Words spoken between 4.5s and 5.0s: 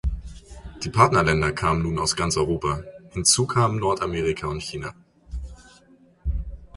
China.